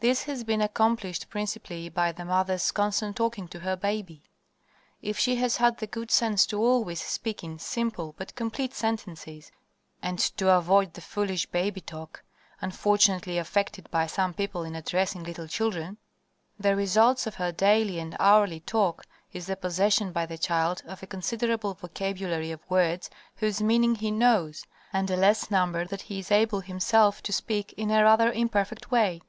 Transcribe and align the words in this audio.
This 0.00 0.22
has 0.22 0.44
been 0.44 0.62
accomplished 0.62 1.28
principally 1.28 1.90
by 1.90 2.10
the 2.10 2.24
mother's 2.24 2.70
constant 2.70 3.16
talking 3.16 3.46
to 3.48 3.58
her 3.60 3.76
baby. 3.76 4.22
If 5.02 5.18
she 5.18 5.36
has 5.36 5.58
had 5.58 5.76
the 5.76 5.86
good 5.86 6.10
sense 6.10 6.46
to 6.46 6.56
always 6.58 7.02
speak 7.02 7.44
in 7.44 7.58
simple 7.58 8.14
but 8.16 8.34
complete 8.34 8.72
sentences, 8.72 9.52
and 10.00 10.18
to 10.18 10.50
avoid 10.54 10.94
the 10.94 11.02
foolish 11.02 11.44
"baby 11.44 11.82
talk" 11.82 12.24
unfortunately 12.62 13.36
affected 13.36 13.90
by 13.90 14.06
some 14.06 14.32
people 14.32 14.64
in 14.64 14.74
addressing 14.74 15.22
little 15.22 15.46
children, 15.46 15.98
the 16.58 16.74
results 16.74 17.26
of 17.26 17.34
her 17.34 17.52
daily 17.52 17.98
and 17.98 18.16
hourly 18.18 18.60
talk 18.60 19.04
is 19.34 19.44
the 19.48 19.54
possession 19.54 20.12
by 20.12 20.24
the 20.24 20.38
child 20.38 20.80
of 20.86 21.02
a 21.02 21.06
considerable 21.06 21.74
vocabulary 21.74 22.50
of 22.50 22.70
words 22.70 23.10
whose 23.36 23.60
meaning 23.60 23.96
he 23.96 24.10
knows, 24.10 24.64
and 24.94 25.10
a 25.10 25.16
less 25.18 25.50
number 25.50 25.84
that 25.84 26.00
he 26.08 26.18
is 26.18 26.32
able 26.32 26.60
himself 26.60 27.22
to 27.22 27.34
speak 27.34 27.74
in 27.74 27.90
a 27.90 28.02
rather 28.02 28.32
imperfect 28.32 28.90
way. 28.90 29.20